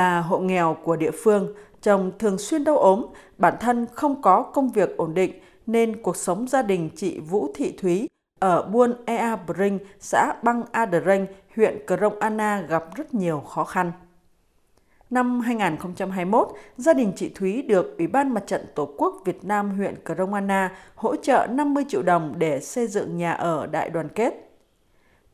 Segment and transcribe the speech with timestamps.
[0.00, 3.06] Là hộ nghèo của địa phương, chồng thường xuyên đau ốm,
[3.38, 7.48] bản thân không có công việc ổn định nên cuộc sống gia đình chị Vũ
[7.54, 8.08] Thị Thúy
[8.40, 13.40] ở buôn Ea Bring, xã Băng A huyện Cờ huyện Crong Anna gặp rất nhiều
[13.40, 13.92] khó khăn.
[15.10, 19.70] Năm 2021, gia đình chị Thúy được Ủy ban Mặt trận Tổ quốc Việt Nam
[19.76, 24.08] huyện Crong Anna hỗ trợ 50 triệu đồng để xây dựng nhà ở đại đoàn
[24.08, 24.46] kết.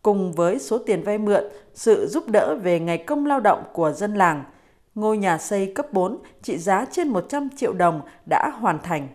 [0.02, 1.44] Cùng với số tiền vay mượn,
[1.74, 4.44] sự giúp đỡ về ngày công lao động của dân làng,
[4.95, 9.08] ngôi nhà xây cấp 4 trị giá trên 100 triệu đồng đã hoàn thành.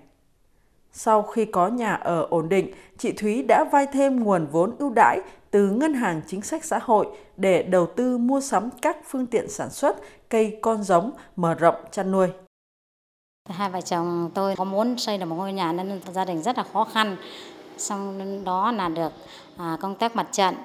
[0.91, 4.89] Sau khi có nhà ở ổn định, chị Thúy đã vay thêm nguồn vốn ưu
[4.89, 5.19] đãi
[5.51, 9.49] từ Ngân hàng Chính sách Xã hội để đầu tư mua sắm các phương tiện
[9.49, 9.97] sản xuất,
[10.29, 12.27] cây con giống, mở rộng chăn nuôi.
[13.49, 16.57] Hai vợ chồng tôi có muốn xây được một ngôi nhà nên gia đình rất
[16.57, 17.17] là khó khăn.
[17.77, 19.11] Xong đó là được
[19.57, 20.55] à, công tác mặt trận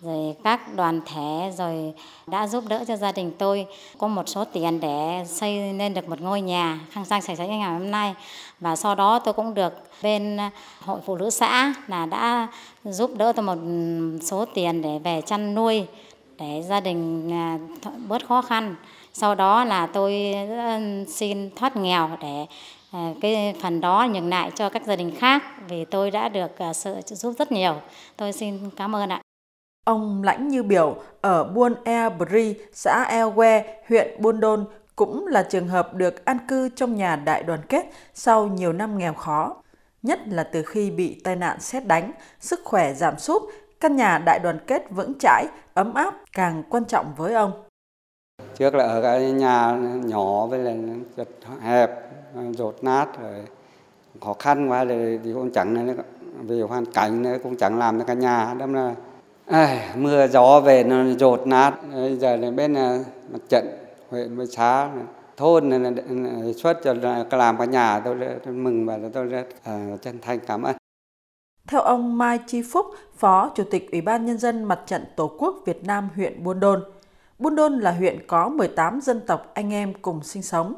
[0.00, 1.92] rồi các đoàn thể rồi
[2.26, 3.66] đã giúp đỡ cho gia đình tôi.
[3.98, 7.48] Có một số tiền để xây lên được một ngôi nhà khang trang sạch sẽ
[7.48, 8.14] như ngày hôm nay.
[8.60, 10.38] Và sau đó tôi cũng được bên
[10.80, 12.48] hội phụ nữ xã là đã
[12.84, 13.58] giúp đỡ tôi một
[14.22, 15.86] số tiền để về chăn nuôi
[16.38, 17.58] để gia đình à,
[18.08, 18.76] bớt khó khăn.
[19.12, 22.46] Sau đó là tôi ờ, xin thoát nghèo để
[22.90, 26.58] à, cái phần đó nhường lại cho các gia đình khác vì tôi đã được
[26.58, 27.74] à, sự giúp rất nhiều.
[28.16, 29.27] Tôi xin cảm ơn ạ.
[29.88, 34.64] Ông Lãnh Như Biểu ở Buôn e Bri, xã Elwe, huyện Buôn Đôn
[34.96, 38.98] cũng là trường hợp được an cư trong nhà đại đoàn kết sau nhiều năm
[38.98, 39.56] nghèo khó.
[40.02, 43.42] Nhất là từ khi bị tai nạn xét đánh, sức khỏe giảm sút,
[43.80, 47.52] căn nhà đại đoàn kết vững chãi, ấm áp càng quan trọng với ông.
[48.56, 50.74] Trước là ở cái nhà nhỏ với là
[51.16, 51.28] chật
[51.60, 51.90] hẹp,
[52.52, 53.34] rột nát rồi
[54.20, 54.84] khó khăn quá
[55.24, 55.96] thì cũng chẳng
[56.40, 58.94] vì hoàn cảnh cũng chẳng làm được cái nhà đâm là
[59.48, 62.98] À, mưa gió về nó rột nát bây giờ là bên à,
[63.32, 63.66] mặt trận
[64.10, 64.90] huyện với xã
[65.36, 65.92] thôn này
[66.56, 66.94] xuất cho
[67.30, 70.76] làm cái nhà tôi, tôi mừng và tôi rất uh, à, chân thành cảm ơn
[71.68, 72.86] theo ông Mai Chi Phúc,
[73.16, 76.60] Phó Chủ tịch Ủy ban Nhân dân Mặt trận Tổ quốc Việt Nam huyện Buôn
[76.60, 76.84] Đôn,
[77.38, 80.74] Buôn Đôn là huyện có 18 dân tộc anh em cùng sinh sống.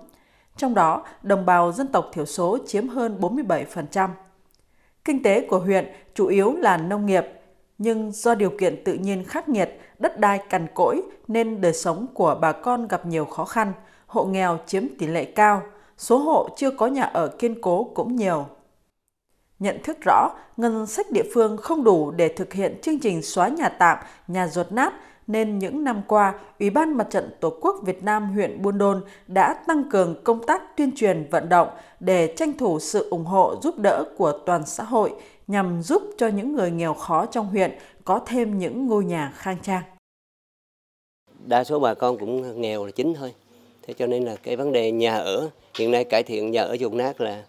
[0.56, 4.09] Trong đó, đồng bào dân tộc thiểu số chiếm hơn 47%.
[5.05, 7.25] Kinh tế của huyện chủ yếu là nông nghiệp,
[7.81, 12.07] nhưng do điều kiện tự nhiên khắc nghiệt, đất đai cằn cỗi nên đời sống
[12.15, 13.73] của bà con gặp nhiều khó khăn,
[14.07, 15.63] hộ nghèo chiếm tỷ lệ cao,
[15.99, 18.47] số hộ chưa có nhà ở kiên cố cũng nhiều.
[19.59, 23.49] Nhận thức rõ, ngân sách địa phương không đủ để thực hiện chương trình xóa
[23.49, 23.99] nhà tạm,
[24.29, 24.93] nhà ruột nát,
[25.27, 29.05] nên những năm qua, Ủy ban Mặt trận Tổ quốc Việt Nam huyện Buôn Đôn
[29.27, 31.69] đã tăng cường công tác tuyên truyền vận động
[32.01, 35.12] để tranh thủ sự ủng hộ giúp đỡ của toàn xã hội
[35.50, 39.56] nhằm giúp cho những người nghèo khó trong huyện có thêm những ngôi nhà khang
[39.62, 39.83] trang.
[41.47, 43.34] Đa số bà con cũng nghèo là chính thôi.
[43.83, 46.72] Thế cho nên là cái vấn đề nhà ở hiện nay cải thiện nhà ở
[46.75, 47.43] dùng nát là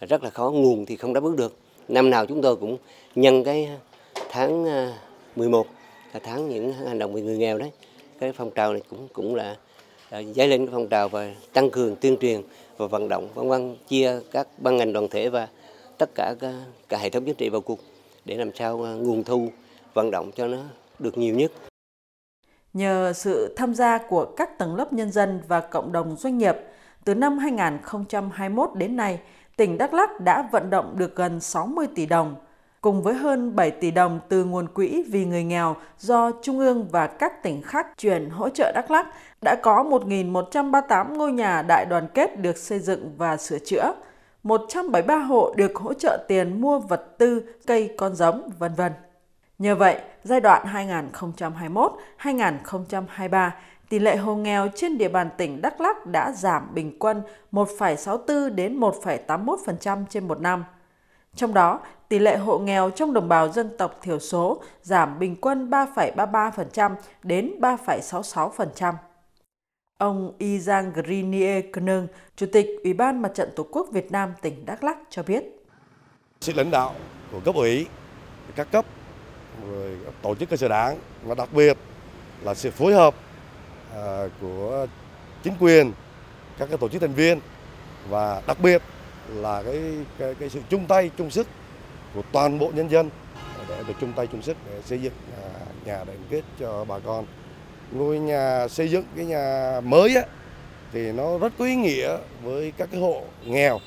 [0.00, 1.56] rất là khó, nguồn thì không đáp ứng được.
[1.88, 2.76] Năm nào chúng tôi cũng
[3.14, 3.70] nhân cái
[4.30, 4.98] tháng à,
[5.36, 5.66] 11
[6.12, 7.70] là tháng những hành động vì người nghèo đấy.
[8.18, 9.56] Cái phong trào này cũng cũng là
[10.10, 12.42] à, dấy lên cái phong trào và tăng cường tuyên truyền
[12.76, 15.48] và vận động vân vân chia các ban ngành đoàn thể và
[15.98, 16.34] tất cả
[16.88, 17.78] cả hệ thống chính trị vào cuộc
[18.24, 19.48] để làm sao à, nguồn thu
[19.94, 20.58] vận động cho nó
[20.98, 21.52] được nhiều nhất.
[22.72, 26.56] Nhờ sự tham gia của các tầng lớp nhân dân và cộng đồng doanh nghiệp,
[27.04, 29.20] từ năm 2021 đến nay,
[29.56, 32.34] tỉnh Đắk Lắk đã vận động được gần 60 tỷ đồng,
[32.80, 36.88] cùng với hơn 7 tỷ đồng từ nguồn quỹ vì người nghèo do Trung ương
[36.90, 39.06] và các tỉnh khác chuyển hỗ trợ Đắk Lắk,
[39.42, 43.92] đã có 1.138 ngôi nhà đại đoàn kết được xây dựng và sửa chữa,
[44.46, 48.92] 173 hộ được hỗ trợ tiền mua vật tư, cây con giống, vân vân.
[49.58, 50.66] Nhờ vậy, giai đoạn
[52.20, 53.50] 2021-2023,
[53.88, 58.54] tỷ lệ hộ nghèo trên địa bàn tỉnh Đắk Lắk đã giảm bình quân 1,64
[58.54, 60.64] đến 1,81% trên một năm.
[61.34, 65.36] Trong đó, tỷ lệ hộ nghèo trong đồng bào dân tộc thiểu số giảm bình
[65.40, 68.92] quân 3,33% đến 3,66%.
[69.98, 72.06] Ông Izang Grinier Knung,
[72.36, 75.44] Chủ tịch Ủy ban Mặt trận Tổ quốc Việt Nam tỉnh Đắk Lắk cho biết.
[76.40, 76.94] Sự lãnh đạo
[77.32, 77.86] của cấp ủy,
[78.56, 78.84] các cấp,
[79.68, 81.76] rồi tổ chức cơ sở đảng và đặc biệt
[82.42, 83.14] là sự phối hợp
[83.94, 84.86] à, của
[85.42, 85.92] chính quyền,
[86.58, 87.40] các cái tổ chức thành viên
[88.08, 88.82] và đặc biệt
[89.28, 89.82] là cái,
[90.18, 91.46] cái, cái sự chung tay chung sức
[92.14, 93.10] của toàn bộ nhân dân
[93.68, 95.48] để được chung tay chung sức để xây dựng à,
[95.84, 97.26] nhà đại kết cho bà con
[97.92, 100.22] ngôi nhà xây dựng cái nhà mới á,
[100.92, 103.78] thì nó rất có ý nghĩa với các cái hộ nghèo.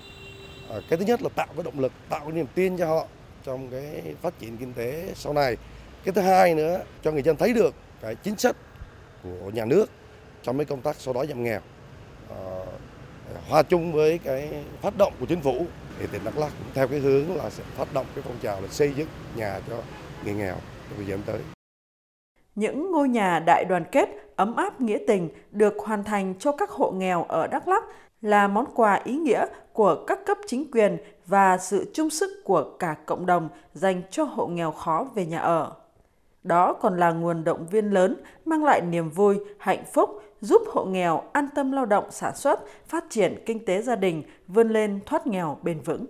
[0.69, 3.05] À, cái thứ nhất là tạo cái động lực, tạo cái niềm tin cho họ
[3.43, 5.57] trong cái phát triển kinh tế sau này.
[6.03, 8.55] Cái thứ hai nữa cho người dân thấy được cái chính sách
[9.23, 9.85] của nhà nước
[10.43, 11.59] trong cái công tác xóa đói giảm nghèo
[12.29, 12.39] à,
[13.49, 14.49] hòa chung với cái
[14.81, 15.65] phát động của chính phủ
[15.99, 18.61] thì tỉnh Đắk Lắk cũng theo cái hướng là sẽ phát động cái phong trào
[18.61, 19.75] là xây dựng nhà cho
[20.25, 20.55] người nghèo
[20.89, 21.58] trong thời gian tới.
[22.59, 26.69] Những ngôi nhà đại đoàn kết, ấm áp nghĩa tình được hoàn thành cho các
[26.69, 27.83] hộ nghèo ở Đắk Lắk
[28.21, 30.97] là món quà ý nghĩa của các cấp chính quyền
[31.27, 35.39] và sự chung sức của cả cộng đồng dành cho hộ nghèo khó về nhà
[35.39, 35.71] ở.
[36.43, 38.15] Đó còn là nguồn động viên lớn
[38.45, 40.09] mang lại niềm vui, hạnh phúc,
[40.41, 44.23] giúp hộ nghèo an tâm lao động sản xuất, phát triển kinh tế gia đình,
[44.47, 46.05] vươn lên thoát nghèo bền vững.